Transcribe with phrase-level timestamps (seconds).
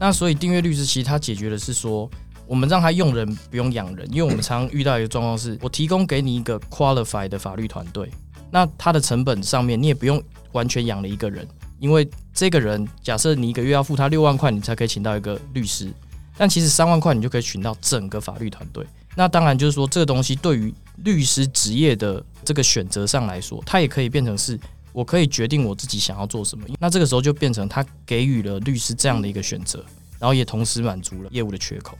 [0.00, 2.10] 那所以订阅律师其实它解决的是说，
[2.46, 8.10] 我们让他用人不用养人，因为我们常遇到一个状况是，我提供给你一个 qualified 的法律团队，
[8.50, 10.20] 那它的成本上面你也不用
[10.52, 11.46] 完全养了一个人，
[11.78, 15.92] 因为这个人假设你一个月要付他六万块，你才可以请到一个律师，
[16.36, 18.84] 但其实三万块你就可以请到整个法律团队。
[19.14, 20.72] 那当然就是说，这个东西对于
[21.04, 24.58] 律师职业的这个选择上来说，它也可以变成是
[24.92, 26.66] 我可以决定我自己想要做什么。
[26.78, 29.84] 那这个时候就变成他给予了律师这样的一个选择，
[30.18, 31.96] 然后也同时满足了业务的缺口。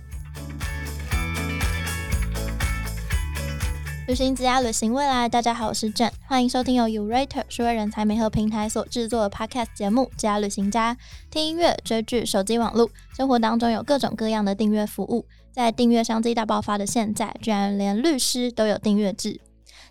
[4.08, 5.28] 旅行之家，旅行未来。
[5.28, 10.92] 大家好，我是郑，欢迎收听由 u r a t e r 数位人才媒合平台所制作的 Podcast 节目《家旅行家》。
[11.30, 15.24] 听音乐、追剧、手机网络，生活当中有各种各样的订阅服务。
[15.52, 19.40] 在订阅商机大爆发的现在，居然连律师都有订阅制。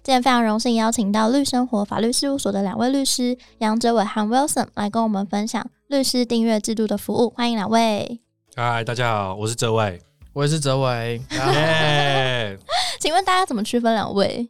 [0.01, 7.29] 今天非常荣幸邀请到律生活法律事务所的两位律师杨哲伟和 Wilson 来跟我们分享律师订阅制度的服务。
[7.31, 8.21] 欢迎两位。
[8.55, 10.01] 嗨，大家好，我是哲伟，
[10.31, 11.21] 我也是哲伟。
[13.01, 14.49] 请问大家怎么区分两位？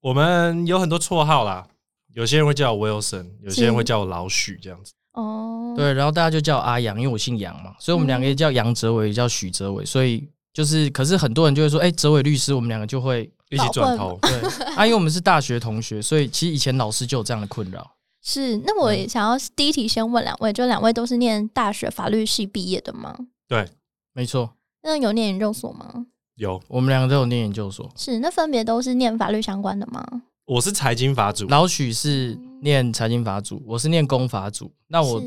[0.00, 1.66] 我们有很多绰号啦，
[2.14, 4.92] 有些人会叫我 Wilson，有些人会叫我老许这样子。
[5.14, 9.84] 哦，对，然后大家就叫阿杨，因为我姓杨嘛，所以我们两个也叫杨哲伟，也叫许哲伟。
[9.84, 14.18] 所以就是，可是很多人就会说，哎，哲伟律师，我们两个就会一起转头。
[14.22, 14.30] 对，
[14.74, 17.90] 啊，因为我们是大学同学，所以其实以前老师就有这样的困扰。
[18.22, 23.16] 是，那我也想要第一题先问两位，就两位都是念大学法律系毕业的吗？
[23.48, 23.68] 对，
[24.12, 24.50] 没错。
[24.82, 26.06] 那有念研究所吗？
[26.36, 27.90] 有，我们两个都有念研究所。
[27.96, 30.06] 是，那分别都是念法律相关的吗？
[30.46, 34.70] 我是财经法组，老许是念财经法组，我是念公法组。
[34.88, 35.22] 那我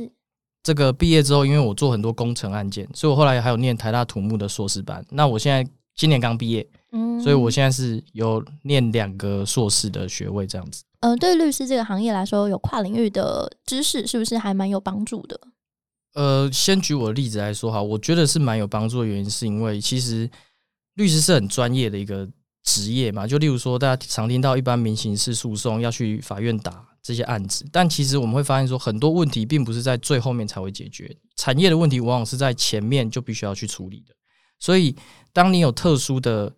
[0.62, 5.06] 这个毕业之后，因为我做很多工程案件，所以我后来还有念台大土木的硕士班。
[5.10, 10.84] 那我现在今年刚毕业，嗯，所以我现在是有念两个硕士的学位这样子。
[11.02, 15.38] 嗯，对律师这个行业来说，有跨领域的知识是不是还蛮有帮助的？
[16.14, 20.30] 呃，先举我的例子来说哈，我觉得是蛮有帮助的原因，是因为其实。
[20.96, 22.30] 律师是很专业的一个
[22.64, 34.14] 职业嘛，就例如说，大家常听到一般民刑事诉讼要去法院打这些案子，但其实我们会发现说，很多问题并不是在最后面才会解决，产业的问题往往是在前面就必须要去处理的。
[34.60, 34.96] 所以，
[35.34, 36.54] 当你有特殊的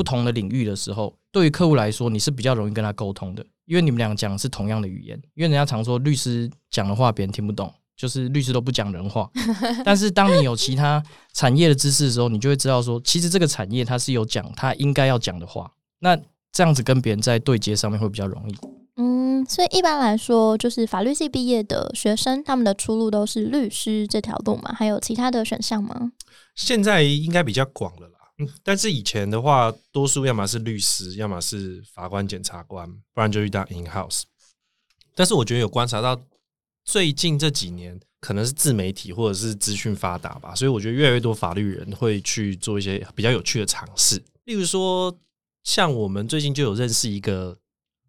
[0.00, 5.14] 不同的领域的时候，对于客户来说，你是比较容易跟他沟通的，因为你们俩讲的是同样的语言。
[5.34, 7.70] 因为人家常说，律师讲的话别人听不懂。
[7.94, 9.30] 就是律师都不讲人话，
[9.84, 11.02] 但是当你有其他
[11.34, 15.70] 产业的知识的时候，你就会知道说，其实这个产业它是有讲它应该要讲的话。
[15.98, 16.18] 那
[16.50, 18.54] 这样子跟别人在对接上面会比较容易。
[18.96, 24.72] 嗯，所以一般来说，就是法律系毕业的学生，他们的出路都是律师这条路嘛？
[24.74, 26.12] 还有其他的选项吗？
[26.54, 28.09] 现在应该比较广了啦。
[28.62, 34.22] 但是以前的话，多数要么是律师，要么是法官、检察官，不然就去当 in house。
[35.14, 36.20] 但是我觉得有观察到。
[36.82, 44.20] 最近这几年，可能是自媒体或者是资讯发达吧，所以我觉得越来越多法律人会去做一些比较有趣的尝试。
[44.44, 45.14] 例如说，
[45.62, 47.56] 像我们最近就有认识一个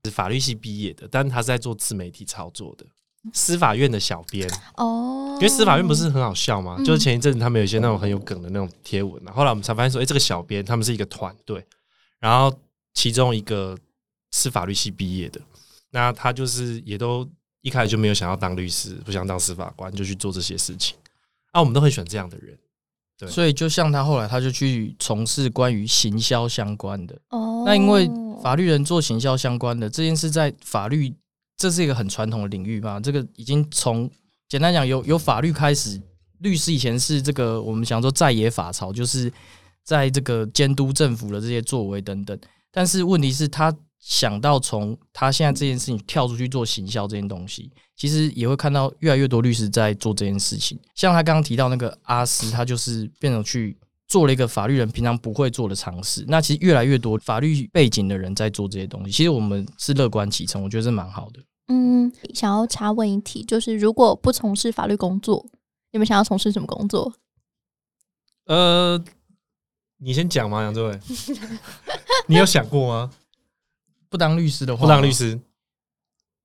[0.10, 2.86] 法律系毕业的，但他是在做自媒体操作的
[3.34, 5.36] 司法院的小编哦。
[5.36, 6.78] 因为司法院不是很好笑吗？
[6.86, 11.66] 就是前一阵子他们有一些那种很有梗的那种贴文，后来我们才发现说，哎，这个小编他们是一个团队，
[12.20, 12.56] 然后
[12.94, 13.78] 其中一个
[14.32, 15.42] 是法律系毕业的，
[15.92, 17.28] 那他就是也都。
[17.64, 20.98] 一开始就没有想要当律师，不想当司法官，就去做这些事情。
[21.52, 22.58] 啊，我们都很喜欢这样的人。
[23.20, 27.16] 对，所以就像他后来，他就去从事关于行销相关的。
[27.30, 28.10] 哦，那因为
[28.42, 31.14] 法律人做行销相关的这件事，在法律
[31.62, 33.00] 这是一个很传统的领域嘛。
[33.00, 34.10] 这个已经从
[34.50, 36.02] 简单讲，有有法律开始，
[36.40, 39.32] 律师以前是这个我们想说在野法曹，就是
[39.84, 42.38] 在这个监督政府的这些作为等等。
[42.72, 43.76] 但是问题是，他。
[44.04, 50.76] 想到从他现在这件事情跳出去做行销这件东西，其实也会看到越来越多律师在做这件事情。
[50.96, 56.26] 像他刚刚提到那个阿斯，他就是变成去做了一个法律人平常不会做的尝试。
[56.28, 61.40] 那其实越来越多法律背景的人在做这些东西，其实我们是乐观其成，我觉得是蛮好的。
[61.68, 65.46] 嗯，想要插问一题，就是如果不从事法律工作，
[65.92, 67.14] 你们想要从事什么工作？
[68.46, 69.02] 呃，
[69.98, 71.00] 你先讲嘛，杨志伟？
[72.28, 73.12] 你有想过吗？
[74.10, 75.40] 不当律师的话，不当律师，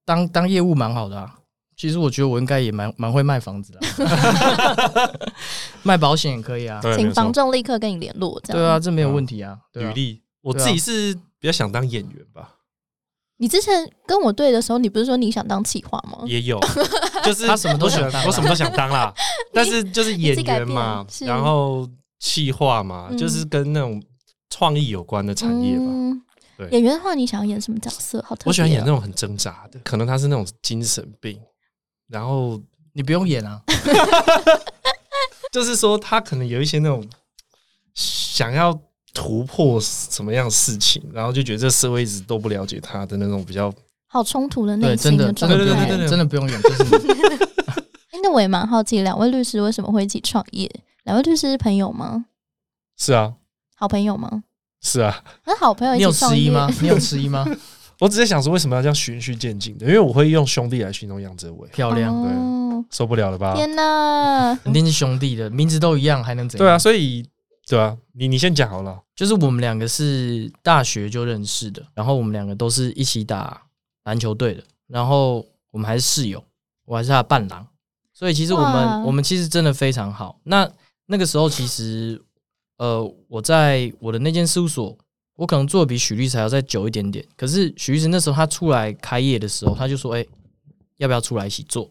[0.04, 1.40] 当当业务蛮好的啊。
[1.76, 3.80] 其实我觉得我应该也蛮蛮会卖房子的，
[5.82, 6.80] 卖保险也可以啊。
[6.96, 9.58] 请房仲立刻跟你联络，这样对啊，这没有问题啊。
[9.72, 12.55] 履历，我自己是比较想当演员吧。
[13.38, 13.72] 你之前
[14.06, 16.18] 跟我对的时候，你不是说你想当企划吗？
[16.26, 16.58] 也有，
[17.24, 19.12] 就是他什么都想当，我什么都想当啦。
[19.52, 21.88] 但是就是演员嘛，然后
[22.18, 24.02] 企划嘛，就是跟那种
[24.50, 25.84] 创意有关的产业吧。
[26.70, 28.24] 演员的话，你想要演什么角色？
[28.26, 31.38] 好，我喜欢演那种很挣扎的，可能他是那种精神病，
[32.08, 32.58] 然后
[32.94, 33.60] 你不用演啊，
[35.52, 37.06] 就是说他可能有一些那种
[37.92, 38.72] 想要
[39.16, 43.72] 突破什么样的事情，然后就觉得这社会一直都不了解他的那种比较
[44.06, 45.96] 好冲突的内对，真心的真的不用状态。
[45.96, 47.12] 远，真的不用远，就是你
[48.12, 50.70] 哎那我也蛮好奇，两位律师为什么会一起创业？
[51.04, 52.26] 两位律师是朋友吗？
[52.98, 53.34] 是啊
[53.74, 54.42] 好朋友吗？
[54.82, 56.70] 是啊，那好朋友一你有起创业迟疑吗？
[56.82, 57.46] 你有迟疑吗？
[57.98, 63.54] 我只是想说为什么要这样循序渐进的，因为我会用兄弟来形容杨哲伟，漂亮，哦，受不了了吧？
[63.56, 64.54] 天哪！
[64.64, 66.66] 肯定是兄弟的，名字都一样，还能怎样？
[66.66, 67.26] 对啊，，所以
[67.68, 69.02] 对啊，你你先讲好了。
[69.14, 73.60] 就是我们两个是大学就认识的，然后我们两个都是一起打
[74.04, 76.42] 篮球队的，然后我们还是室友，
[76.84, 77.66] 我还是他的伴郎，
[78.12, 80.38] 所以其实我们我们其实真的非常好。
[80.44, 80.70] 那
[81.06, 82.22] 那个时候其实，
[82.76, 84.96] 呃，我在我的那间事务所，
[85.34, 87.26] 我可能做的比许律师还要再久一点点。
[87.36, 90.24] 可是许律师那时候他出来开业的时候，他就说：“哎、
[90.98, 91.90] 要不要出来一起做？”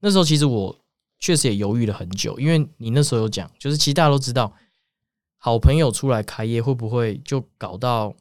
[0.00, 0.76] 那时候其实我
[1.18, 4.52] 确实也犹豫了很久，因为你那时候有讲，就是其实大家都知道，
[5.44, 8.14] 好朋友出来开业会不会就搞到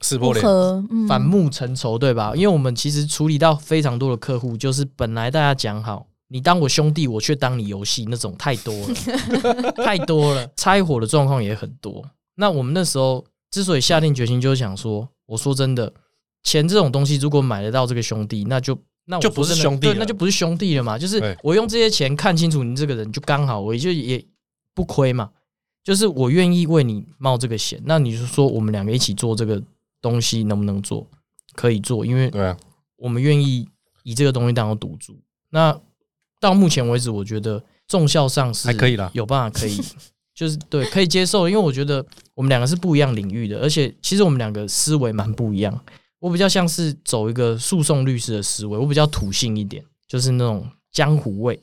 [0.00, 0.44] 撕破脸，
[0.90, 2.32] 嗯反目成仇，对吧？
[2.34, 12.04] 因为我们其实处理到非常多的客户，就是本来大家讲好，你当我兄弟，我却当你游戏，那种太多了， 太多了，拆伙的状况也很多。
[12.34, 15.92] 那我们那时候之所以下定决心，就是想说，我说真的，
[16.42, 20.98] 钱这种东西，如果买得到这个兄弟，那就那我就不是兄弟了那就不是兄弟了嘛。
[20.98, 24.24] 就是我用这些钱看清楚你这个人，就刚好，我就也
[24.74, 25.30] 不亏嘛。
[25.82, 29.62] 就是我愿意为你冒这个险，那你就说我们两个一起做这个
[30.00, 31.06] 东西能不能做？
[31.54, 32.56] 可以做，因为对啊，
[32.96, 33.68] 我们愿意
[34.04, 35.18] 以这个东西当做赌注。
[35.50, 35.76] 那
[36.38, 39.80] 到目前为止，我觉得重效上是还可以啦有办法可以，
[40.34, 42.04] 就是对可以接受，因为我觉得
[42.34, 45.78] 我们两个是不一样领域的，而且其实我们两个思维蛮不一样。
[46.20, 51.58] 我比较像是走一个诉讼律师的思维，我比较土性一点，就是那种江湖味。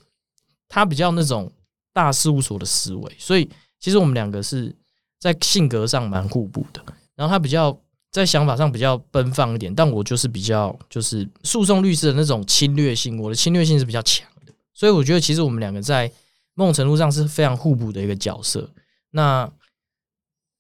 [0.67, 1.49] 他比较那种
[1.93, 3.47] 大事务所的思维，所以
[3.79, 4.75] 其实我们两个是
[5.19, 6.83] 在性格上蛮互补的。
[7.15, 7.75] 然后他比较
[8.12, 16.12] 在想法上比较奔放一点，但我就是比较就是诉讼律师的那种侵略性，我的侵略性是比较强的，所以我觉得其实我们两个在
[16.53, 18.69] 某种程度上是非常互补的一个角色。
[19.12, 19.50] 那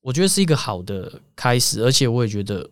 [0.01, 2.69] 我觉得是一个好的开始，而且我也觉得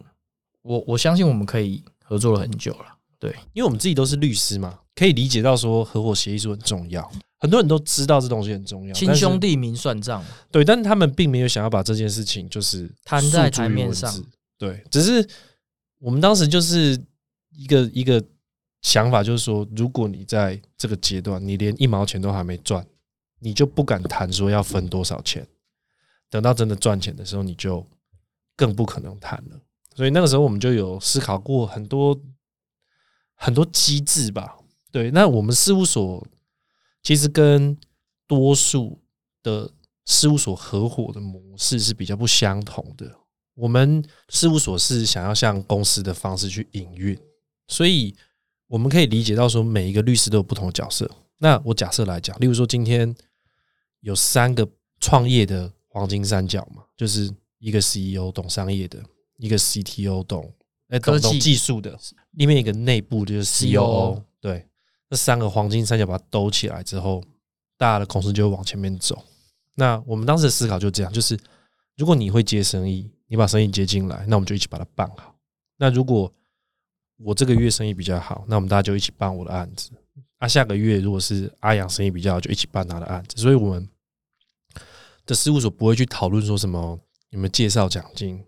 [0.62, 2.86] 我我相信我们可以合作了很久了。
[3.20, 14.24] 对，因为我们自己都是律师嘛，可以理解到说合伙协议书很重要，很多人都知道这东西很重要，亲兄弟明算账，对，但是他们并没有想要把这件事情就是摊在台面上。
[14.58, 15.28] 对，只是
[16.00, 16.98] 我们当时就是
[17.52, 18.24] 一个一个
[18.82, 22.86] 想法，就是说，如果你在这个阶段你连一毛钱都还没赚，
[23.40, 25.46] 你就不敢谈说要分多少钱。
[26.30, 27.86] 等到真的赚钱的时候，你就
[28.56, 29.60] 更不可能谈了。
[29.94, 32.18] 所以那个时候我们就有思考过很多
[33.36, 34.58] 很多机制吧。
[34.96, 36.26] 对，那我们事务所
[37.04, 37.78] 其实跟
[38.26, 38.98] 多数
[39.44, 39.70] 的
[40.06, 43.14] 事务所合伙的模式是比较不相同的。
[43.56, 47.20] 我们事务所是想要像公司的方式去营运，
[47.68, 48.16] 所以
[48.68, 51.12] 我们可以理解到说，每一个律师都有不同的角色。
[51.40, 53.14] 那我假设来讲，例如说今天
[54.00, 54.66] 有三个
[55.02, 59.04] 创业的黄金三角嘛，就是一个 CEO 懂商业的，
[59.40, 60.54] 一个 CTO 懂
[60.88, 62.00] 哎、懂技懂技术的，
[62.32, 64.66] 另外一个内部就是 COO，COO 对，
[65.10, 67.24] 这三个黄金三角把它兜起来之后，
[67.78, 69.24] 大家的公司就会往前面走。
[69.76, 71.38] 那我们当时的思考就这样，就是
[71.98, 75.36] 如果你会接生意，你把生意接进来，那我们就一起把它办好。
[75.78, 76.32] 那如果
[77.18, 79.92] 我这个月生意比较好，那我们大家就一起办我的案子。
[80.38, 83.42] 啊，下个月如果是阿阳生意比较好，就一起办他的案子。
[83.42, 83.90] 所以我们
[85.26, 88.44] 的事务所不会去讨论说什么有没有介绍奖金，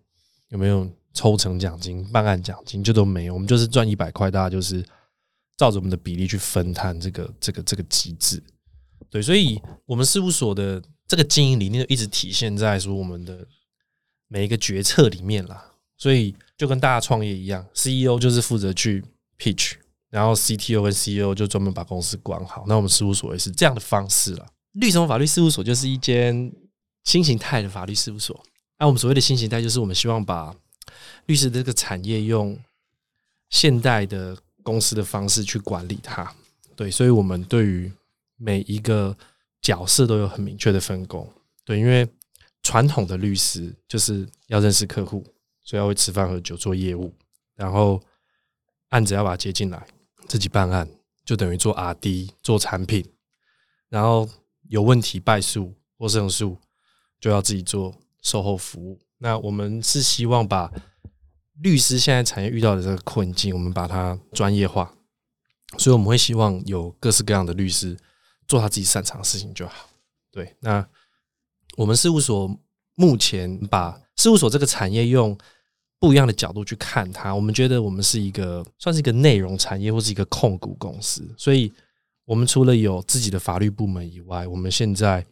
[0.49, 3.33] 有没有抽成奖金、办案奖金，就都没有。
[3.33, 4.85] 我们就是赚一百块，大家就是
[5.57, 8.41] 照着我们的比例去分摊这个这个这个机制。
[9.09, 13.45] 对，所以我们事务所的这个经营理念就一直体现在说我们的
[14.27, 15.73] 每一个决策里面啦。
[15.97, 19.03] 所以就跟大家创业一样，CEO 就是负责去
[19.39, 19.73] pitch，
[20.11, 22.65] 然后 CTO 跟 CEO 就专门把公司管好。
[22.67, 24.45] 那我们事务所也是这样的方式啦。
[24.73, 26.53] 律什法律事务所就是一间
[27.05, 28.39] 新形态的法律事务所。
[28.77, 30.55] 那、我们所谓的新形态，就是我们希望把
[31.25, 32.55] 律师的这个产业用
[33.49, 34.37] 现代的
[34.67, 36.29] 公司的方式去管理它。
[36.75, 37.89] 对，所以我们对于
[38.35, 39.15] 每一个
[39.61, 41.25] 角色都有很明确的分工。
[41.63, 42.05] 对，因为
[42.61, 45.23] 传统的律师就是要认识客户，
[45.63, 47.13] 所以要会吃饭喝酒做业务，
[47.55, 48.01] 然后
[48.89, 49.87] 案子要把它接进来，
[50.27, 50.85] 自己办案，
[51.23, 53.05] 就等于做 R D 做产品，
[53.87, 54.29] 然后
[54.67, 56.57] 有问题败诉或胜诉，
[57.21, 58.99] 就要自己做售后服务。
[59.19, 60.69] 那我们是希望把
[61.61, 64.93] 律师现在产业遇到的这个困境，我们把它专业化，
[65.77, 67.97] 所以我们会希望有各式各样的律师
[68.47, 69.89] 做他自己擅长的事情就好。
[70.31, 70.87] 对，那
[71.75, 72.55] 我们事务所
[72.95, 75.37] 目前把事务所这个产业用
[75.99, 81.73] 不一样的角度去看它，我们觉得我们是一个算是一个内容产业或是一个控股公司，所以
[82.25, 85.25] 我们除了有自己的法律部门以外，我们现在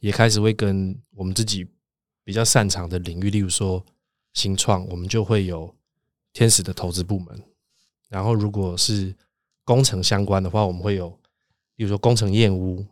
[0.00, 1.64] 也开始会跟我们自己
[2.24, 3.84] 比较擅长的领域，例如说
[4.34, 5.74] 新创，我们就会有
[6.32, 7.42] 天使的投资部门，
[8.08, 9.14] 然后如果是
[9.64, 11.08] 工程相关的话，我们会有，
[11.76, 12.84] 比如说工程验屋。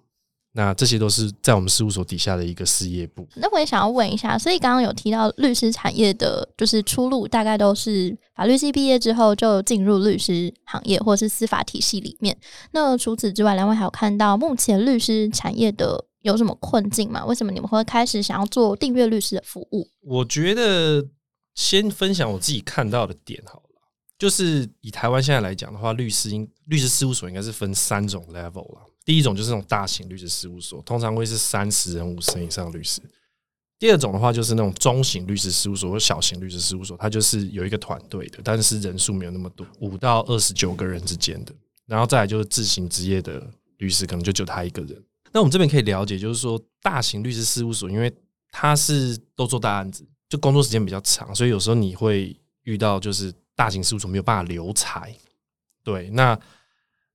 [0.53, 3.25] 那这些都是在我们事务所底下的一个事业部。
[3.37, 12.37] 那我也想要问一下，所以刚刚有提到律师产业的，就是出路大概都是法律系毕业之后就进入律师行业或是司法体系里面。
[12.73, 17.25] 那除此之外，两位还有看到目前律师产业的有什么困境吗？
[17.25, 19.87] 为什么你们会开始想要做订阅律师的服务？
[20.01, 21.07] 我觉得
[21.59, 23.83] 先分享我自己看到的点好了，
[24.17, 28.87] 就是以台湾现在来讲的话，律师应律师事务所应该是分三种 level 了。
[29.05, 33.03] 第一种就是那种大型律师事务所，通常会是三十人、五十人以上的律师。
[33.77, 41.53] 第二种的话，就是那种中型律师事务所或小型律师事务所，它就是有一个团队的，但是人数没有那么多，五到二十九个人之间的。
[41.87, 43.45] 然后再来就是自行职业的
[43.79, 44.97] 律师，可能就就他一个人。
[45.33, 48.15] 那我们这边可以了解，就是说大型律师事务所，因为
[48.53, 55.15] 他是都做大案子，就工作时间比较长，所以有时候你会遇到就是大型事务所没有办法留才。
[55.83, 56.39] 对，那。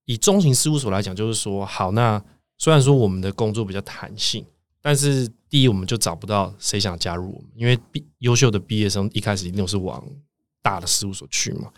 [0.05, 2.21] 以中型事务所来讲，就是说，好，那
[2.57, 4.45] 虽然说我们的工作比较弹性，
[4.81, 10.05] 但是第一，我们就找不到谁想加入我们，因为毕优秀的毕业生一开始一定是往
[10.61, 11.71] 大的事务所去嘛。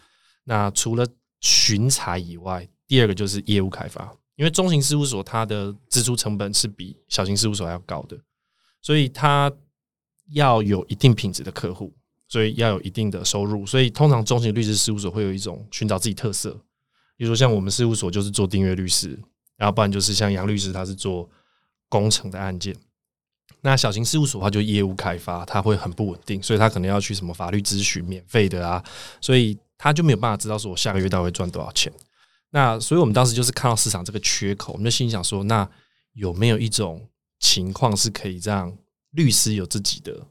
[0.43, 1.05] 那除了
[1.39, 8.19] 寻才以外，第二个就是业务开发，因为中型事务所它的支出成本是比小型事务所还要高的，
[8.81, 9.51] 所以它
[10.31, 11.93] 要有一定品质的客户，
[12.27, 16.51] 所以要有一定的收入，所以通常中型律师事务所会有一种寻找自己特色。
[17.17, 19.17] 比如说，像我们事务所就是做订阅律师，
[19.55, 21.29] 然后不然就是像杨律师，他是做
[21.87, 22.75] 工程的案件。
[23.61, 28.83] 那小型事务所的话，就业务开发，他会很不稳定，所以他可能要去什么法律咨询免费的啊，
[29.21, 31.91] 所以他就没有办法知道说我下个月到底会赚多少钱。
[32.49, 35.67] 那所以我们当时就是看到市场这个缺口，我们就心想说，那
[36.13, 37.07] 有没有一种
[37.39, 38.75] 情况是可以让
[39.15, 40.25] 律师有自己的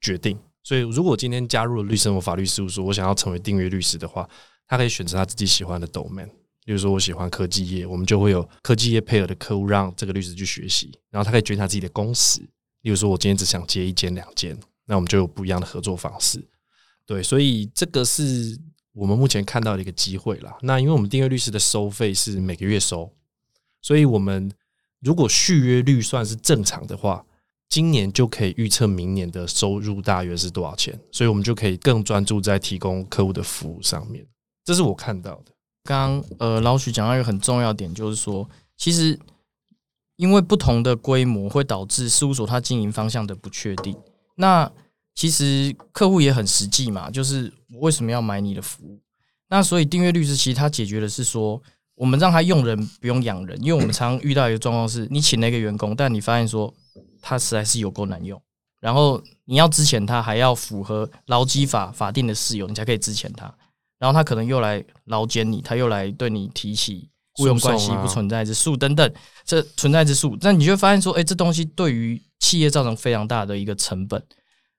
[0.00, 0.38] 决定？
[0.62, 4.28] 所以如果今天加入了律师或法律事务所，我想要成为订阅律师的话。
[4.72, 6.28] 他可以选择他自己喜欢的 domain，
[6.64, 12.40] 比如说我喜欢科技业，我们就会有科技业配合的客户让这个律师去学习，然后他可以决定他自己的工时。
[12.82, 16.40] 例如说，我今天只想接一间两间，那我们就有不一样的合作方式。
[17.04, 18.56] 对，所以这个是
[18.92, 20.56] 我们目前看到的一个机会啦。
[20.62, 23.12] 那因为我们订阅律师的收费是每个月收，
[23.82, 24.52] 所以我们
[25.00, 27.26] 如果续约率算是正常的话，
[27.70, 34.26] 今年就可以预测明年的收入大约是多少钱，所以我们就可以更专注在提供客户的服务上面。
[34.64, 35.52] 这是我看到的。
[35.84, 38.46] 刚呃，老许讲到一个很重要点，就是说，
[38.76, 39.18] 其实
[40.16, 43.96] 因为不同的规模会导致事务所它经营方向的不确定。
[44.34, 44.70] 那
[45.14, 49.00] 其实客户也很实际嘛，就是我为什么要买你的服务？
[49.48, 51.62] 那所以订阅律师其实它解决的是说，
[51.94, 56.72] 我们让他用人不用养人，因为我们常遇到一个状况是，你请了一个员工，但你发现说
[57.20, 58.40] 他实在是有够难用，
[58.80, 63.52] 然后你要支遣他，还要符合劳基法法定的事由，你才可以支遣他。
[63.98, 69.12] 然后他可能又来劳监你，他又来对你提起雇佣关系不存在之诉等等，
[69.44, 74.22] 这存在之诉，那你就会发现说，哎，这东西对于企业造成非常大的一个成本。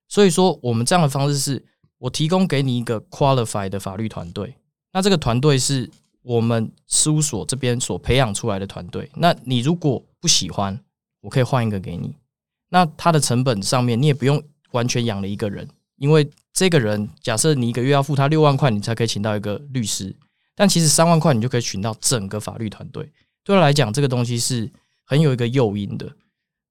[0.07, 1.63] 所以说，我们这样的方式是，
[2.00, 4.55] 我提供给你一个 qualified 的法律团队，
[4.91, 5.89] 那这个团队是
[6.24, 9.10] 我们事务所这边所培养出来的团队。
[9.15, 10.77] 那你如果不喜欢，
[11.21, 12.15] 我可以换一个给你。
[12.71, 16.27] 那它的成本上面，你也不用完全养了一个人，因为。
[16.53, 20.13] 这个人，假设你一个月要付他六万块，你才可以请到一个律师，
[20.53, 23.09] 但其实三万块你就可以请到整个法律团队。
[23.45, 24.69] 对他来讲，这个东西是
[25.05, 26.11] 很有一个诱因的。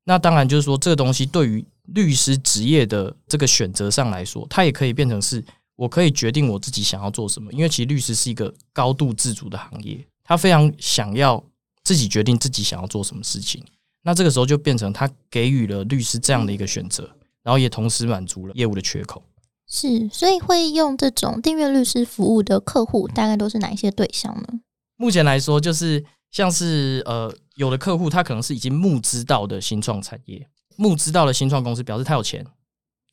[0.04, 5.42] 那当然就是说，这个东西对于律师职业的这个选择上来说，它也可以变成是
[5.76, 7.50] 我可以决定我自己想要做什么。
[7.50, 11.42] 因为其实律师是一个高度自主的行业，他非常想要
[11.82, 13.64] 自己决定自己想要做什么事情。
[14.02, 17.08] 那这个时候就变成他给予了律师这样的一个选择，
[17.42, 19.22] 然后也同时满足了业务的缺口。
[19.66, 24.60] 是，所以会用这种订阅律师服务的客户，大概都是哪一些对象呢？
[24.96, 32.44] 目前来说，就是像是呃，有的客户他可能是已经募资到的新创产业，募资到的新创公司，表示他有钱，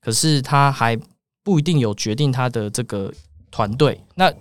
[0.01, 0.97] 可是他还
[1.43, 3.13] 不一定有决定他的这个
[3.51, 4.01] 团队。
[4.15, 4.33] 那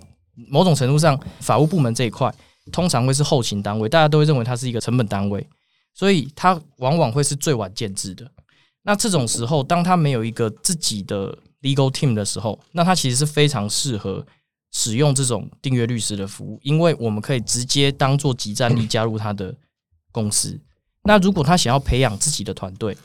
[0.49, 2.33] 某种程度上，法务部门这一块
[2.71, 5.47] 通常会是后勤单位，大家都会认为它是一个成本单位，
[5.97, 8.31] 所以它往往会是最晚建制的。
[8.83, 14.23] 那这种时候，当他没有一个自己的 legal team 的时候，那他其实是非常适合
[14.71, 19.51] 使用这种订阅律师的服务，因为我们可以直接当做集战力加入他的
[20.11, 20.59] 公司。
[21.01, 22.95] 那如果他想要培养自己的团队，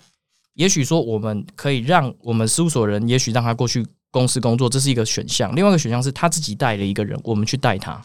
[0.53, 5.57] 也许说我们可以让我们事务所人，也许让他过去公司工作，这是一个选项。
[5.57, 8.05] 另外一个选项是他自己带了一个人，我们去带他，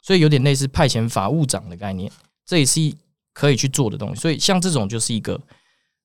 [0.00, 2.10] 所以有点类似派遣法务长的概念，
[2.46, 2.80] 这也是
[3.38, 4.20] 可以去做的东西。
[4.20, 5.40] 所以像这种就是一个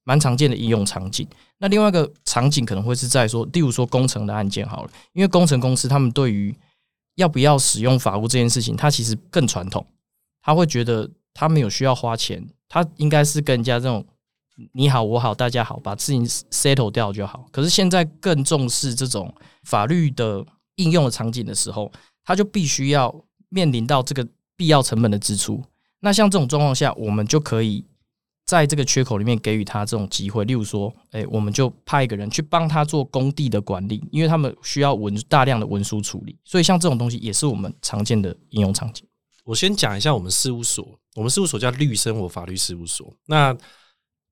[0.03, 1.27] 蛮常见的应用场景。
[1.57, 6.55] 那另外一个场景可能会是在说，例如说工程的案件好了，因为工程公司他们对于
[7.15, 9.85] 要不要使用法务这件事情，他其实更传统，
[10.41, 14.05] 他会觉得他没有需要花钱，他应该是跟人家这种
[14.73, 17.45] 你好我好大家好，把事情 settle 掉就好。
[17.51, 21.91] 可是现在更重视这种法律的应用的场景的时候，
[22.23, 23.13] 他就必须要
[23.49, 25.63] 面临到这个必要成本的支出。
[26.03, 27.83] 那像这种状况下，我们就可以。
[28.45, 39.07] 在这个缺口里面给予他这种机会，例如说，哎，我们就派一个人去帮他做工地的管理，因为他们需要文大量的文书处理，所以像这种东西也是我们常见的应用场景。
[39.45, 43.15] 我先讲一下我们事务所，我们事务所叫绿生活法律事务所。
[43.27, 43.57] 那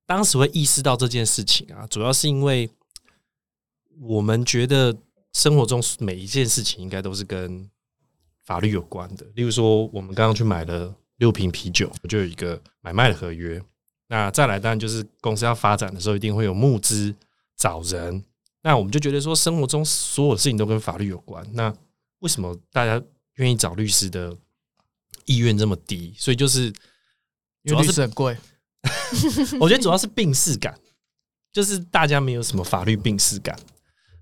[0.06, 2.70] 当时会意识到这件事情啊，主要是因为
[3.98, 4.94] 我们觉得
[5.32, 7.66] 生活中每一件事情应该都是跟
[8.44, 9.24] 法律有关的。
[9.34, 13.62] 例如说，我们刚刚去买了六瓶啤酒，我就有一个买卖的合约。
[14.08, 17.14] 那再来，当然就是公司要发展的时候，一定会有募资、
[17.56, 18.24] 找人。
[18.64, 21.46] 那我们就觉得说，生活中所有事情都跟法律有关。
[21.52, 21.72] 那
[22.18, 23.00] 为什么大家
[23.34, 24.36] 愿意找律师的
[25.26, 26.12] 意愿这么低？
[26.18, 26.72] 所以就是
[27.62, 28.36] 因为律师很贵。
[29.60, 30.76] 我觉得主要是病视感，
[31.52, 33.56] 就是大家没有什么法律病视感。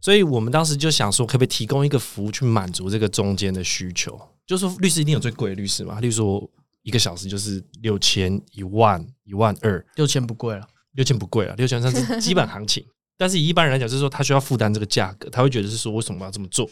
[0.02, 4.20] 所以我们当时就想说，可不可以提供一个服务去满足这个中间的需求？
[4.46, 5.98] 就是说，律师一定有最贵的律师嘛？
[5.98, 6.46] 例如说。
[6.82, 12.84] 一个小时就是六千一万一万二，六千不贵了，六千不贵了，六千算是 基本行情。
[13.18, 16.68] 但是以一般人来讲，就是说他需要负担这个价格，他会觉得是说为什么要这么做？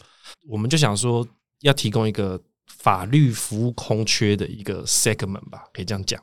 [0.49, 1.27] 我们就想说
[1.61, 6.19] 要提供一个法律服务空缺的一个 segment 吧，可以这样讲。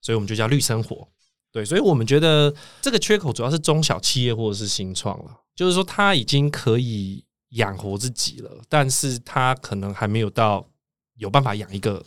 [0.00, 1.06] 所以我们就叫绿生活。
[1.52, 10.66] 对，所以我们觉得这个缺口主要是中小企业或者是新创了，就是说他已经可以养活自己了，但是他可能还没有到
[11.16, 12.02] 有办法养一个。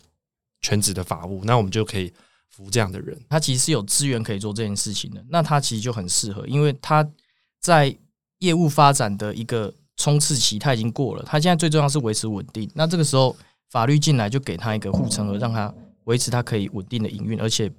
[0.62, 2.12] 全职的法务，那我们就可以
[2.50, 3.20] 服这样的人。
[3.30, 7.08] 他其实是有资源可以做这件事情的，那他其实就很适合，因为他
[7.60, 7.96] 在
[8.40, 12.70] 业务发展的一个冲刺期他已经过了，他现在最重要是维持稳定。
[12.74, 13.36] 那这个时候
[13.70, 15.74] 法律进来就给他一个护城河，让他
[16.06, 17.72] 维持他可以稳定的营运，而且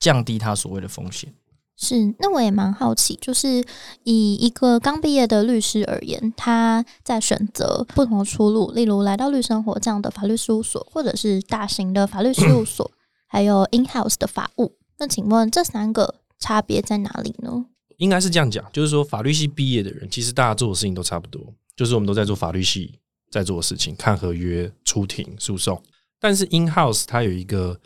[0.00, 1.32] 降低他所谓的风险。
[1.80, 3.64] 是，那我也蛮好奇，就是
[4.02, 12.90] 以一个刚毕业的律师而言，他在选择不同的出路，例如来到律生活这样的法律事务所，或者是大型的法律事务所，
[13.28, 14.72] 还有 in house 的法务。
[14.98, 17.66] 那请问这三个差别在哪里呢？
[17.98, 21.40] 应该是这样讲，就是说法律系毕业的人，其实大家做的事情都差不多，
[21.76, 22.98] 就是我们都在做法律系
[23.30, 25.80] 在做的事情，看合约、出庭、诉讼。
[26.18, 27.78] 但是 in house 它有一个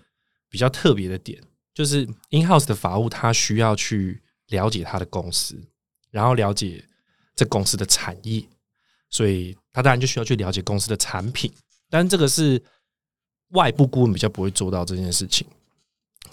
[0.49, 1.39] 比较特别的点。
[1.75, 5.59] 就是 in house 的法务，他需要去了解他的公司，
[6.11, 6.85] 然后了解
[7.35, 8.45] 这公司的产业，
[9.09, 11.53] 所以他当然就需要去了解公司的产品。
[11.89, 12.63] 但这个是
[13.49, 15.47] 外部顾问比较不会做到这件事情。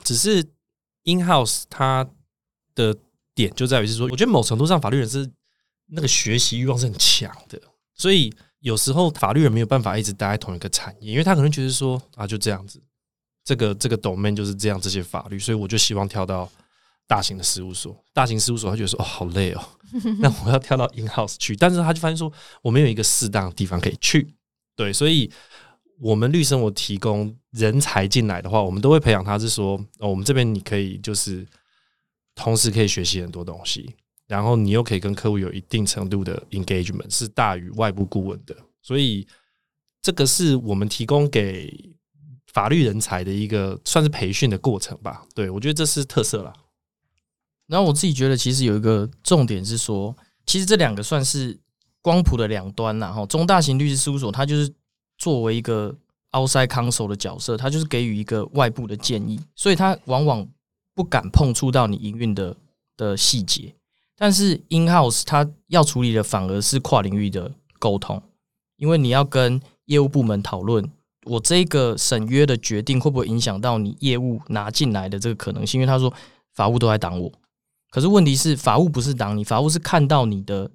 [0.04, 0.39] 只是
[1.04, 2.08] in house 他
[2.75, 2.95] 的
[3.36, 5.30] 点就在于是说，我觉得某程度上法律人是
[5.88, 7.62] 那个学习欲望是很强的，
[7.95, 12.82] 所以有时候法律人没有办法一直待在同一个产业，因为他可能觉得说啊，就这样子。
[13.50, 16.48] 这个这个 domain 就是这样，这些法律，所以我就希望跳到
[17.08, 18.00] 大型的事务所。
[18.14, 19.70] 大型事务所，他觉得说哦，好累哦，
[20.22, 21.56] 那我要跳到 in house 去。
[21.56, 22.32] 但是他就发现说，
[22.62, 24.36] 我没有一个适当的地方可以去。
[24.76, 25.32] 对，所以
[26.00, 31.44] 我们律生我提供人才进来的话，我们都会培养他，是说哦，我们这边你可以就是
[32.36, 33.96] 同时可以学习很多东西，
[34.28, 38.56] 然后你又可以跟客户有一定程度的 engagement，是大于外部顾问的。
[38.84, 39.28] 所以
[40.04, 41.98] 这个是我们提供给。
[42.52, 46.52] 法律人才的一个算是培训的过程吧，对我觉得这是特色了。
[47.68, 50.16] 然后我自己觉得，其实有一个重点是说，
[50.48, 51.60] 其实这两个算是
[52.02, 53.12] 光谱的两端啦。
[53.12, 54.74] 哈中大型律师事务所，它就是
[55.20, 55.96] 作为一个
[56.32, 60.48] outside counsel 的角色，它就是给予一个外部的建议，所以它往往
[60.96, 62.56] 不敢碰触到你营运的
[62.98, 63.76] 的细节。
[64.18, 68.20] 但是 in house 它要处理的反而是跨领域的沟通，
[68.78, 70.92] 因为你要跟业务部门讨论。
[71.30, 75.80] 我这个审约的决定会不会影响到你业务拿进来的这个可能性？
[75.80, 76.12] 因为他说
[76.56, 77.32] 法务都在挡我，
[77.92, 80.70] 可是问题是法务不是挡你，法务是看到你的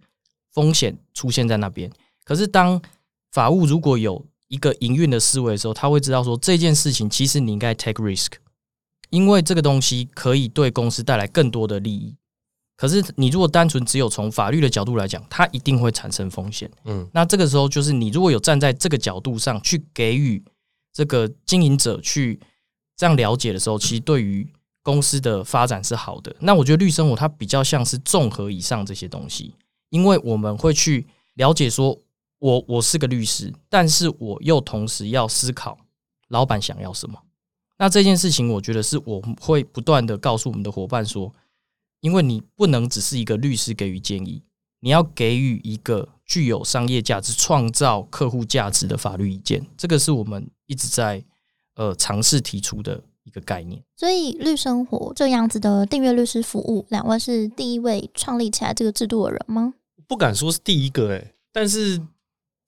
[0.53, 1.91] 风险出现在那边。
[2.25, 2.81] 可是当
[3.33, 8.35] 法务如果有一个营运的思维的时候，他会知道说这件事情其实你应该 take risk，
[9.11, 12.17] 因为这个东西可以对公司带来更多的利益。
[12.77, 16.71] 可是你如果单纯只有从法律的角度来讲，它一定会产生风险。
[16.85, 20.43] 嗯，那这个时候就是你如果有站在这个角度上去给予
[20.93, 22.41] 这个经营者去
[22.97, 24.47] 这样了解的时候，其实对于
[24.83, 26.35] 公司的发展是好的。
[26.41, 29.55] 那我觉得绿生活它比较像是综合以上这些东西，
[29.91, 31.99] 因为我们会去了解说，
[32.39, 35.79] 我我是个律师，但是我又同时要思考
[36.29, 37.19] 老板想要什么。
[37.79, 41.33] 那这件事情，我觉得是我们会不断的告诉我们的伙伴说，
[42.05, 44.43] 因为你不能只是一个律师给予建议，
[44.81, 49.67] 你要给予一个具有商业价值、创造客户价值的法律意见。
[49.75, 51.25] 这个是我们一直在
[51.77, 53.83] 呃尝试提出的一个概念。
[53.97, 59.73] 所以绿生活这样子的订阅律师服务，两位是第一位创立起来这个制度的人吗？
[60.07, 61.99] 不敢说是第一个诶、但是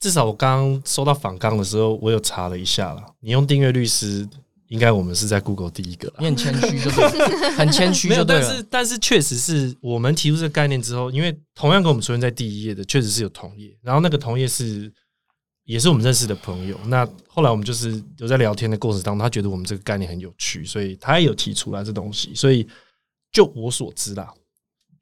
[0.00, 3.04] 至少我刚收到访纲的时候，我有查了一下啦。
[3.20, 4.26] 你用订阅律师，
[4.68, 6.14] 应该我们是在 Google 第一个啦。
[6.18, 7.00] 你很谦虚就是，
[7.56, 8.46] 很谦虚没有，就对了。
[8.46, 14.92] 但是但是确实是我们提出这个概念之后，因为同样跟我们出现在第一页的，确实是有同业，然后那个同业是
[15.64, 16.78] 也是我们认识的朋友。
[16.86, 22.34] 那后来我们就是有在聊天的过程当中，他觉得我们这个概念很有趣，所以他也有提出来这东西。
[22.34, 22.66] 所以
[23.32, 24.32] 就我所知啦，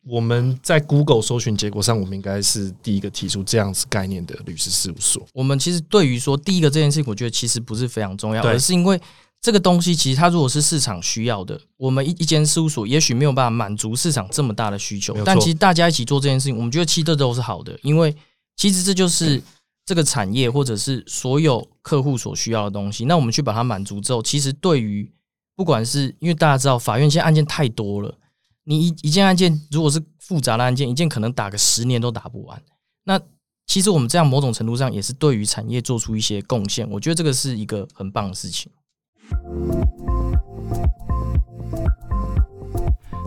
[0.07, 5.27] 我们在 Google 搜寻结果上，我们应该是第一个提出这样子概念的律师事务所。
[5.33, 9.01] 我们其实对于说第一个这件事情，我觉得其实不是非常重要，对而是因为
[9.45, 18.17] 这个东西其实它如果是市场需要的，我们一一间事务所也许没有办法满足市场这么大的需求但其实大家一起做这件事情，我们觉得其实这都是好的，因为
[18.57, 19.43] 其实这就是
[19.85, 23.05] 这个产业或者是所有客户所需要的东西。
[23.05, 25.13] 那我们去把它满足之后，其实对于
[25.55, 28.17] 不管是因为大家知道法院现在案件太多了，
[28.65, 32.63] 你一一件案件如果是复杂的案件，一件可能打个十年都打不完。
[33.05, 33.21] 那
[33.67, 38.73] 其实我们这样某种程度上也是对于产业做出一些贡献，我觉得这个是一个很棒的事情。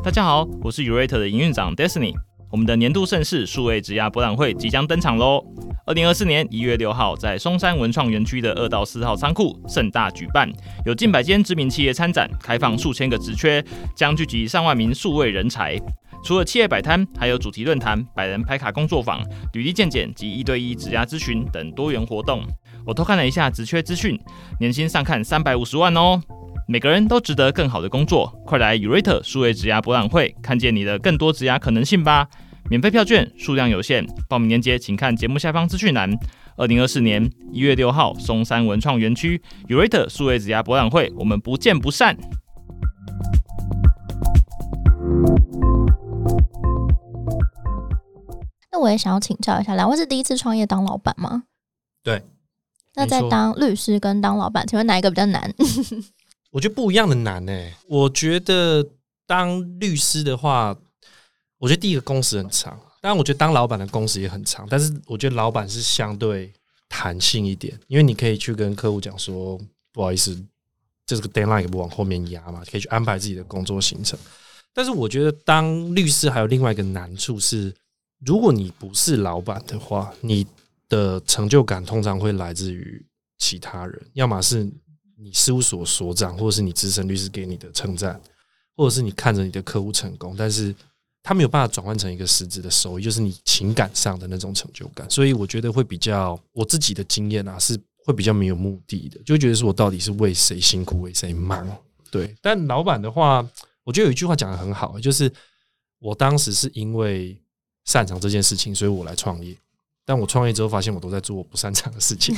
[0.03, 2.13] 大家好，我是 Urate 的营运长 Destiny。
[2.49, 5.43] 我们的年度盛事数位职涯博览会即将登场喽！
[5.85, 10.49] 二零二四年一月六号，在松山文创园区的二到四号仓库盛大举办，
[10.85, 13.61] 有近百间知名企业参展，开放数千个职缺，
[13.95, 15.77] 将聚集上万名数位人才。
[16.23, 19.21] 除了企业摆摊，还有主题论坛、百人拍卡工作坊、
[19.53, 22.41] 履历鉴检及一对一职涯咨询等多元活动。
[22.87, 24.17] 我偷看了一下职缺资讯，
[24.61, 26.21] 年薪上看三百五十万哦。
[26.69, 32.27] 每个人都值得更好的工作，快来 Urate 数位职涯博览会，看见你的更多职涯可能性吧！
[32.69, 36.09] 免费票券数量有限，报名链接请看节目下方资讯栏。
[36.57, 42.17] 二零二四年一月六号，松山文创园区 Urate 数位职涯博览会，我们不见不散。
[48.71, 51.43] 那我也想要请教一下，两位是第一次创业当老板吗？
[52.03, 52.21] 对。
[52.97, 55.53] 那在当律师跟当老板，请问哪一个比较难？
[56.49, 57.53] 我觉得不一样的难呢、
[57.87, 58.83] 我觉得
[59.27, 60.75] 当律师的话，
[61.59, 66.51] 我觉得第一个工时很长，当然我觉得当老板的工时也很长，但是我觉得老板是相对
[66.89, 69.59] 弹性一点，因为你可以去跟客户讲说，
[69.93, 70.35] 不好意思，
[71.05, 74.17] 这个 deadline 也不往后面压嘛，可以去安排自己的工作行程。
[74.73, 77.75] 但是我觉得当律师还有另外一个难处是，
[78.25, 80.47] 如果你不是老板的话，你
[80.89, 83.05] 的成就感通常会来自于
[83.37, 84.63] 其他人，要么是
[85.17, 88.19] 你事务所所长，或者是你资深律师给你的称赞，
[88.75, 90.73] 或者是你看着你的客户成功，但是
[91.23, 95.09] 他没有办法转换成一个实质的收益，就是你情感上的那种成就感。
[95.09, 101.67] 所以我觉得会比较我自己的经验啊，是会比较没有目的的，就觉得说我到底是为谁辛苦为谁忙。
[102.09, 103.45] 对，但老板的话，
[103.83, 105.29] 我觉得有一句话讲的很好，就是
[105.99, 107.37] 我当时是因为
[107.83, 109.57] 擅长这件事情，所以我来创业。
[110.07, 112.33] 但我创业之后发现，我都在做我不擅长的事情。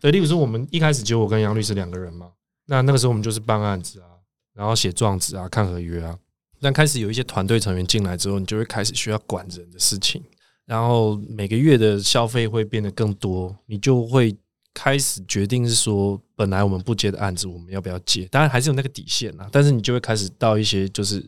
[0.00, 2.32] 对，例如说，我们一开始就我跟杨律师两个人嘛，
[2.66, 4.08] 那那个时候我们就是办案子啊，
[4.52, 6.18] 然后写状子啊，看合约啊。
[6.60, 10.20] 但开始有一些团队成员进来之后，你就会开始需要管人的事情，
[10.64, 14.36] 然后每个月的消费会变得更多，你就会
[14.74, 18.26] 开始决定是说，本来我们不接的案子，我们要不要接？
[18.32, 21.24] 当然还是有那个底线啊，但是你就会开始到一些就是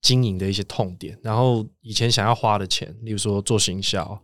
[0.00, 4.18] 经营的一些痛点，然后以前想要花的钱，例如说做行销，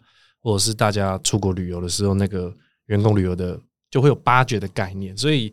[0.46, 2.54] 或者是大家出国旅游的时候，那个
[2.84, 5.52] 员工旅游的就会有八掘的概念，所以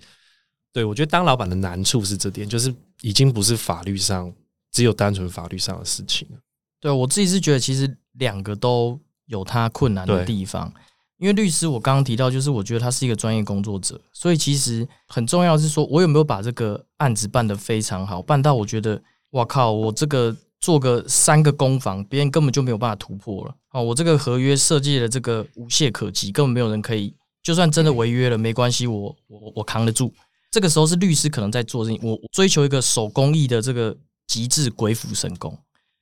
[0.71, 4.31] 对我觉得当老板的难处是这点，就是已经不是法律上
[4.71, 6.37] 只有单纯法律上的事情了。
[6.79, 10.71] 对我自己是觉得，其实两个都有它困难的地方。
[11.17, 19.01] 因为律师，我刚刚提到，就是我觉得他是一个专业工作者，所以其实很重要是说，我有没有把这个案子办得非常好，办到我觉得，
[19.31, 23.53] 哇靠，我这个做个三个攻防，别人根本就没有办法突破了。
[23.71, 30.13] 哦，我这个合约设计的这个无懈可击，根本没有人可以，就算真的违约了，没关系，我我我扛得住。
[30.49, 33.93] 这个时候是律师可能在做事情，我我追求一个手工艺的这个
[34.25, 35.53] 极致鬼斧神工。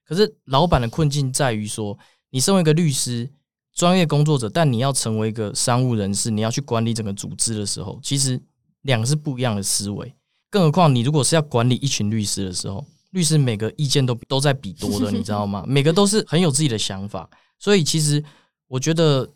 [0.05, 1.97] 可是老板的困境在于说，
[2.29, 3.27] 你身为一个律师、
[3.73, 8.39] 专业工作者，但你要成为一个商务人士，你要去管理整个组织的时候，其实
[8.83, 10.13] 两个是不一样的思维。
[10.51, 15.63] 更何况你如果是要管理一群律师的时候，律师每个意见都都在比多的， 你知道吗？
[15.67, 18.23] 每个都是很有自己的想法，所以其实
[18.67, 19.29] 我觉得，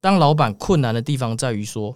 [0.00, 1.94] 当老板困难的地方在于说，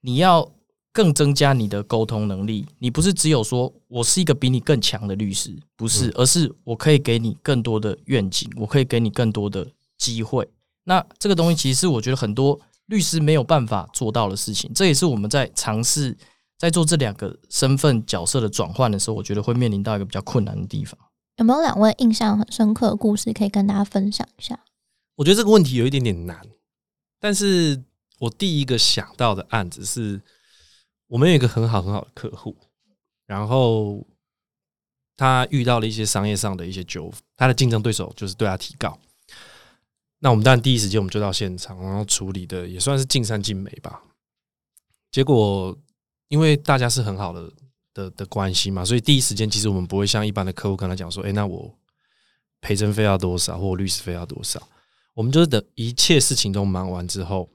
[0.00, 0.50] 你要
[0.92, 2.66] 更增加你的沟通能力。
[2.78, 9.66] 你不是只有说我是一个比你更强的律师，不是，而是我可以给你更多的愿景，我可以给你更多的
[9.96, 10.48] 机会。
[10.84, 16.16] 那这个东西其实是我觉得很多律师没有办法做到的事情，这也是我们在尝试。
[16.58, 20.98] 在做这两个身份角色的转换的时候，我觉得会面临到一个比较困难的地方。
[21.36, 24.58] 有没有两位印象很深刻的故事可以跟大家分享一下？
[25.14, 26.44] 我觉得这个问题有一点点难，
[27.20, 27.80] 但是
[28.18, 30.20] 我第一个想到的案子是，
[31.06, 32.56] 我们有一个很好很好的客户，
[33.24, 34.04] 然后
[35.16, 38.98] 他遇到了一些商业上的一些纠纷，他的竞争对手就是对他提告。
[40.18, 44.02] 那我们当然第一时间我们就到现场，然后处理的也算是尽善尽美吧。
[45.12, 45.78] 结果。
[46.28, 47.52] 因为大家是很好的
[47.94, 51.74] 的的关系嘛，所以第一时间其实我们不会像一般的客户跟他讲说，哎，那我
[52.60, 54.60] 赔证费要多少，或律师费要多少。
[55.14, 57.48] 我们就是等一切事情都忙完之后，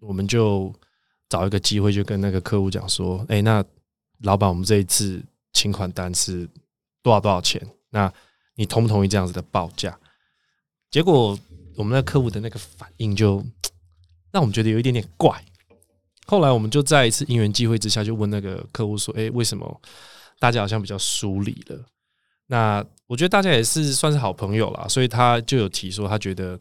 [0.00, 0.72] 我们就
[1.28, 3.64] 找一个机会，就跟那个客户讲说，哎，那
[4.22, 6.48] 老板，我们这一次请款单是
[7.02, 7.66] 多少多少钱？
[7.90, 8.12] 那
[8.56, 9.98] 你同不同意这样子的报价？
[10.90, 11.38] 结果
[11.76, 13.44] 我们那客户的那个反应就
[14.32, 15.42] 让我们觉得有一点点怪。
[16.28, 19.80] 后来我们就在一次因缘际会之下，就问那个客户说：“哎，为什么
[20.38, 21.84] 大家好像比较疏离了？”
[22.48, 26.60] 那我觉得大家也是算是好朋友啦，所以他就有提说，他觉得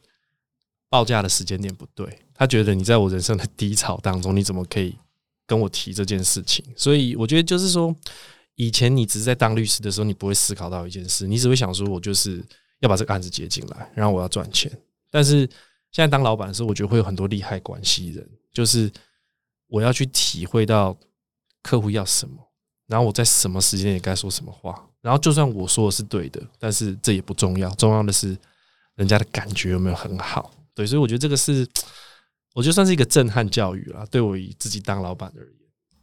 [0.90, 2.08] 报价的时间点不对。
[2.34, 4.96] 他觉得你在我人生的低潮当中，你怎么可以
[5.46, 6.64] 跟我提这件事情？
[6.76, 7.94] 所以我觉得就是说，
[8.56, 12.42] 以前你只是在当律师的时候，你不会思考到一件事，你只会想说我就是
[12.80, 14.72] 要把这个案子接进来，然后我要赚钱。
[15.12, 15.40] 但是
[15.92, 18.90] 现在当老板的时候，我觉得会有很多利害关系人，就是。
[19.68, 20.98] 我要去体会到
[21.62, 22.36] 客户要什么，
[22.88, 24.88] 然后我在什么时间也该说什么话。
[25.02, 28.38] 然后就算我说的是对的，但是这也不重要，重要的是
[28.96, 30.52] 人家的感觉有没有很好。
[30.74, 31.68] 对，所以我觉得这个是，
[32.56, 34.06] 我觉得算是一个震撼教育啦。
[34.12, 35.54] 对我以自己当老板而言，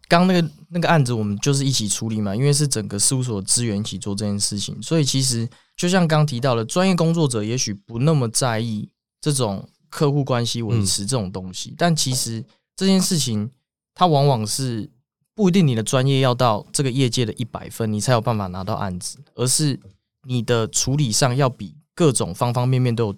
[0.09, 8.89] 刚那个那个案子我们就是一起处理嘛，因为是整个事务所资源一起做这件事情，所以其实就像刚提到的，专业工作者也许不那么在意
[9.21, 12.45] 这种客户关系维持这种东西，但其实。
[12.77, 13.51] 这件事情，
[13.95, 14.91] 它往往是
[15.35, 19.79] 不一定你的专业要到这个业界的一百分，你才有办法拿到案子，而是
[20.23, 23.17] 你的处理上要比各种方方面面都有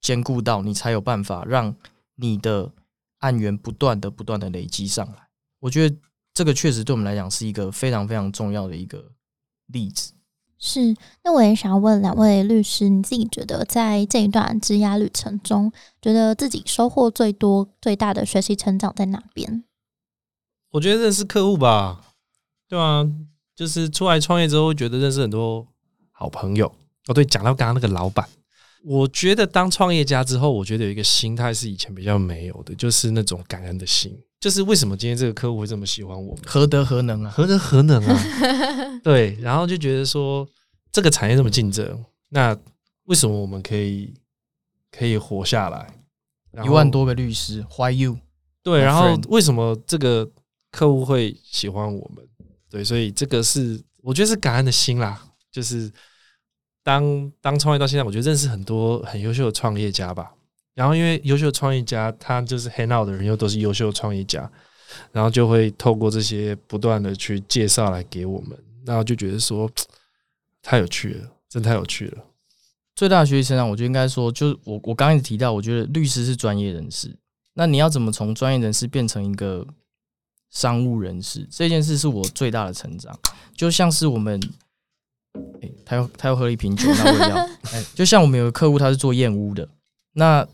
[0.00, 1.74] 兼顾到，你才有办法让
[2.16, 2.72] 你的
[3.18, 5.28] 案源不断的、不断的累积上来。
[5.60, 5.96] 我觉得
[6.34, 9.12] 这个确实对我们来讲是一个非常非常重要的一个
[9.66, 10.12] 例子。
[10.64, 10.94] 是，
[11.24, 19.64] 那我也想要问两位律师，你自己觉得在这一段职涯旅程中，觉得自己收获最多、最大的学习成长在哪边？
[20.70, 22.04] 我觉得认识客户吧，
[22.68, 23.04] 对啊，
[23.56, 25.66] 就是出来创业之后，觉得认识很多
[26.12, 26.72] 好朋友。
[27.08, 28.28] 哦，对，讲到刚刚那个老板，
[28.84, 34.16] 我觉得当创业家之后，我觉得有一个心态是以前比较没有的，就是那种感恩的心。
[34.42, 36.42] 就是为什么今天这个客户会这么喜欢我们？
[36.44, 37.30] 何德何能啊？
[37.30, 38.20] 何德何能啊？
[39.00, 40.44] 对，然后就觉得说
[40.90, 42.58] 这个产业这么竞争，那
[43.04, 44.12] 为什么我们可以
[44.90, 45.94] 可以活下来？
[46.64, 48.18] 一万多个律师，Why you？
[48.64, 50.28] 对，然后为什么这个
[50.72, 52.26] 客户会喜欢我们？
[52.68, 55.22] 对，所以这个是我觉得是感恩的心啦。
[55.52, 55.88] 就是
[56.82, 60.32] 当当创业到现在，我觉得认识很多很优秀的创业家吧。
[60.74, 64.50] 然后，因为优秀创业家，他就是 hang out 的人，又都是优秀创业家，
[65.12, 69.70] 然后就会透过这些不断的去介绍来给我们，然后就觉得说
[70.62, 72.24] 太有趣了，真太有趣了。
[72.96, 77.14] 最大的学习成长，我就应该说，就是我我刚才提到，我觉得律师是专业人士，
[77.52, 79.66] 那你要怎么从专业人士变成一个
[80.48, 81.46] 商务人士？
[81.50, 83.14] 这件事是我最大的成长。
[83.54, 84.40] 就像是我们，
[85.60, 87.36] 哎，他要他要喝一瓶酒，那我也要。
[87.72, 89.68] 哎，就像我们有个客户，他是做燕屋的，
[90.14, 90.48] 那。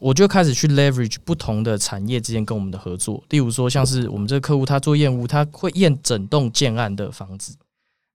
[0.00, 7.56] 我就开始去 leverage 不同的产业之间跟我们的合作，例如说像是我们这个客户他做验屋，他会验整栋建案的房子。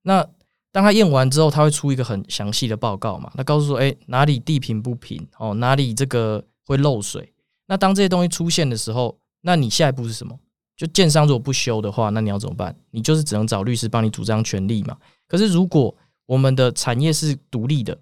[0.02, 0.26] 那
[0.72, 3.30] 当他验完之后，他会出一个很详细的报告嘛？
[3.36, 7.32] 他告诉说，哎，哪里地平不平哦，哪里这个会漏水。
[7.66, 10.38] 那当这些东西出现的时候，那你下一步是什么？
[10.76, 12.74] 就建商如果不修的话，那你要怎么办？
[12.90, 14.96] 你就是只能找律师帮你主张权利嘛。
[15.28, 15.94] 可是如果
[16.26, 17.98] 我们的产业是独立的。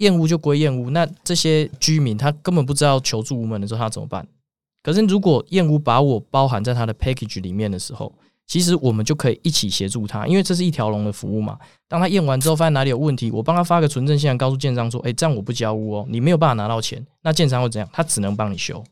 [0.00, 4.26] 厌恶就归厌恶，那这些居民他根本不知道求助无门的时候他怎么办？
[4.82, 8.12] 可是如果厌恶把我包含在他的 package 里面的时候，
[8.46, 11.58] 其实我们就可以一起协助他，因为这是一条龙的服务嘛。
[11.86, 17.88] 当他验完之后发现哪里有问题，我帮他发个存证信，告诉建商说：“哎，这样我不交屋哦，你没有办法拿到钱。”那建商会怎样？
[17.92, 18.82] 他只能帮你修。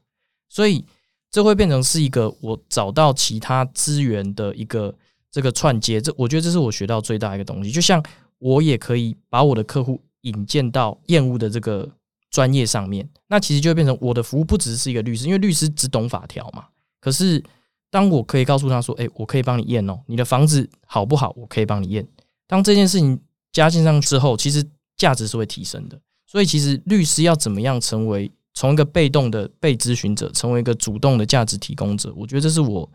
[0.48, 0.84] 所以
[1.30, 4.94] 这会变成是一个我找到其他资源的一个
[5.32, 6.00] 这个串接。
[6.00, 7.70] 这我觉得这是我学到最大一个东西。
[7.70, 8.02] 就像
[8.38, 11.88] 我也可以把我的客户引荐到业务的这个
[12.30, 13.08] 专业上面。
[13.28, 16.66] 那其实就会变成我的服务不只是一个律师，因为律师只懂法条嘛。
[17.00, 17.42] 可是
[17.90, 21.32] 当我可以告诉他说：“诶，我可以帮你验哦，你的房子好不好？
[21.36, 22.06] 我可以帮你验。”
[22.46, 23.20] 当这件事情
[23.52, 24.64] 加进上之后，其实
[24.96, 26.00] 价值是会提升的。
[26.26, 32.12] 所以，其实律师要怎么样成为从一个被动的被咨询者，成为一个主动的价值提供者？
[32.14, 32.90] 我觉得这是我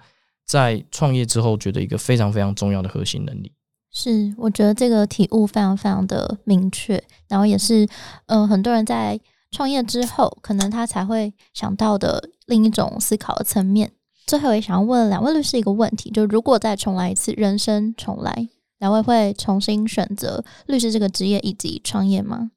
[0.46, 3.52] 在创业之后觉得一个非常非常重要的核心能力。
[3.94, 7.88] 是，我觉得这个体悟非常非常的明确，然后也是，
[8.26, 9.20] 嗯，很多人在
[9.52, 13.92] 创业之后，可能他才会想到的另一种思考的层面。
[14.26, 22.50] 最后，也想要问两位律师一个问题：，就如果再重来一次，人生重来，两位会重新选择律师这个职业以及创业吗？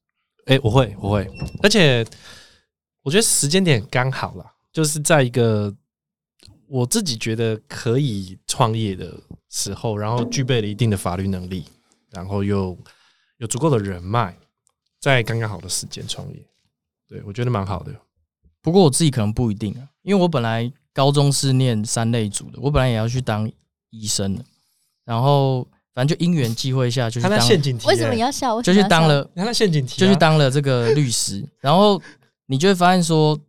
[0.47, 1.29] 哎，我会，我会，
[1.63, 2.07] 而且
[3.03, 5.75] 我觉得时间点刚好了，就是在一个
[6.69, 9.19] 我自己觉得可以创业的
[9.51, 11.65] 时候，然后具备了一定的法律能力，
[12.11, 12.77] 然后又
[13.39, 14.37] 有足够的人脉，
[15.01, 16.45] 在刚刚好的时间创业，
[17.09, 17.95] 对我觉得蛮好的。
[18.61, 23.51] 不过我自己可能不一定啊，因为我本来高中是念三类组的，我本来也要去当
[23.91, 24.45] 医生的，
[25.05, 25.67] 然后。
[25.97, 27.89] 反正就因缘际会下，就去当陷阱题。
[27.89, 28.61] 为什么要笑？
[28.61, 31.43] 就去当了，你看陷阱题，就去当了这个律师。
[31.59, 31.99] 然后
[32.45, 33.41] 你就会发现说，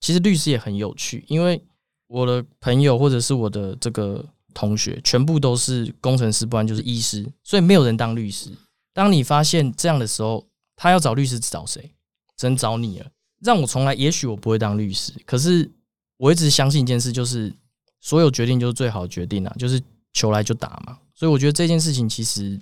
[0.00, 1.64] 其实律师也很有趣，因为
[2.12, 4.22] 我的朋友或者是我的这个
[4.52, 8.50] 同学，全部都是工程师，不然就是医师，所以没有人当律师。
[8.92, 10.46] 当你发现这样的时候，
[10.76, 11.94] 他要找律师找谁？
[12.36, 13.06] 只能找你了。
[13.40, 15.70] 让我重来，也许我不会当律师，可是
[16.18, 17.50] 我一直相信一件事，就是
[18.02, 19.80] 所有决定就是最好的决定啊，就是
[20.12, 20.98] 求来就打嘛。
[21.14, 22.60] 所以我觉得这件事情其实，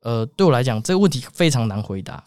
[0.00, 2.24] 呃，对我来讲这个问题非常难回答，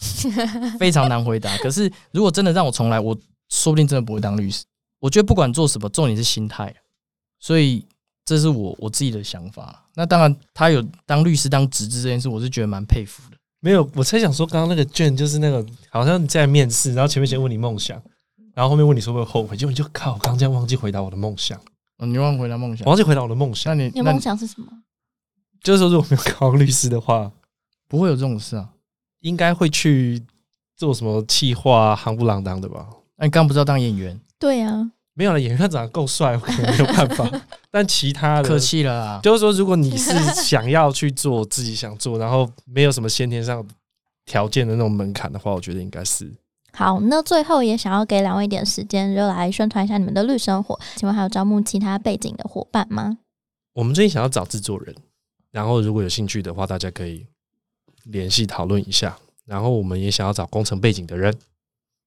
[0.80, 1.58] 非常难回答。
[1.58, 3.14] 可是如果真的让我重来，我
[3.50, 4.64] 说不定真的不会当律师。
[5.00, 6.74] 我觉得不管做什么，重点是心态。
[7.40, 7.86] 所以
[8.26, 9.86] 这是我我自己的想法。
[9.96, 13.38] 那当然，他有当律师当职志这件事，我是觉得蛮佩服的。
[13.62, 18.02] 没有，我猜想说，刚刚那个卷就是那个好像你在面试，然后前面先问你梦想，
[18.54, 21.60] 然后后面问你说会不会后悔，结果你就靠，刚这样忘记回答我的梦想。
[22.00, 23.76] 嗯，你忘回答梦想，忘记回答我的梦想。
[23.76, 24.68] 那你你梦想是什么？
[25.62, 27.32] 就是说，如果没有考律师的话，
[27.88, 28.70] 不会有这种事啊。
[29.20, 30.22] 应该会去
[30.78, 32.88] 做什么企划，行不啷当的吧？
[33.18, 34.18] 那你刚不知道当演员？
[34.40, 37.30] 对呀，没有了，演员他长得够帅，我可能没有办法。
[37.70, 39.20] 但其他的，客气了啊。
[39.22, 43.64] 就是说，如果你是想要去做自己想做，然后没有什么先天上
[44.26, 46.32] 条件的那种门槛的话，我觉得应该是。
[46.72, 50.80] 好，那最后也想要给两位一点时间，就来宣传一下你们的绿生活。
[50.96, 53.18] 请问还有招募其他背景的伙伴吗？
[53.74, 54.96] 我们最近想要找制作人。
[55.52, 57.26] 然后，如果有兴趣的话，大家可以
[58.04, 59.18] 联系讨论一下。
[59.46, 61.36] 然后，我们也想要找工程背景的人，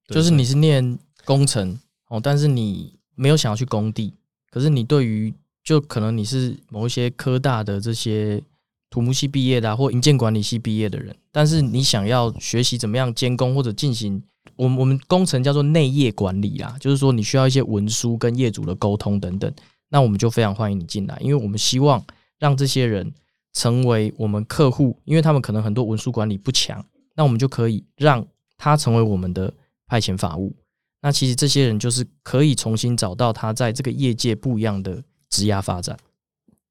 [0.06, 1.78] 就是你是念工程
[2.12, 4.12] 哦，但是你没有想要去工地，
[4.50, 5.32] 可是你对于
[5.64, 8.42] 就可能你是某一些科大的这些
[8.90, 14.22] 土木系毕业的，或营建管理系毕业的人，但是你想要学习怎么样监工或者进行，
[14.56, 19.50] 我们我们工程叫做内业管理啦，就是说你需要一些文书跟业主的沟通等等，
[19.88, 22.04] 那我们就非常欢迎你进来，因为我们希望
[22.38, 23.12] 让这些人。
[23.54, 26.82] 成为我们客户，因为他们可能很多文书管理不强，
[27.14, 29.52] 那我们就可以让他成为我们的
[29.86, 30.56] 派遣法务。
[31.02, 35.98] 那其实这些人就是可以重新找到他在这个业界不一样的职业发展。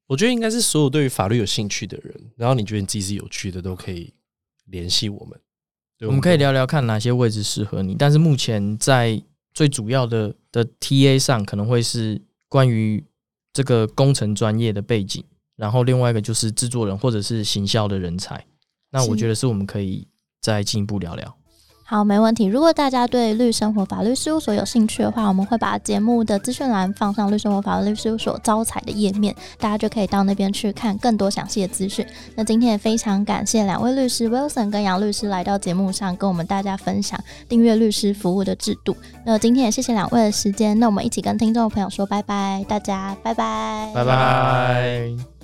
[0.08, 4.14] 我觉得应该是所有对于法律有兴趣的人，然后你觉得你自己是有趣的，都可以
[4.66, 5.40] 联系我们。
[6.08, 7.96] 我们可以聊聊看哪些位置适合你。
[7.96, 9.22] 但是目前在
[9.54, 13.04] 最主要的的 TA 上，可能会是关于
[13.54, 15.24] 这个工程专业的背景。
[15.56, 18.44] 然后另外一个就是制作人或者是行销的人才，
[18.90, 20.08] 那我觉得是我们可以
[20.42, 21.38] 再进一步聊聊。
[21.92, 22.46] 好，没问题。
[22.46, 32.08] 如果大家对绿生活法律事务所有兴趣的话，我们会把节目的资讯栏放上绿生活法律事务所招财的页面，大家就可以到那边去看更多详细的资讯。
[32.34, 38.96] 那今天也非常感谢两位律师 Wilson 跟杨律师来到节目上，跟我们大家分享订阅律师服务的制度。
[39.26, 45.41] 那今天也谢谢两位的时间，那我们一起跟听众朋友说拜拜，大家拜拜，拜拜。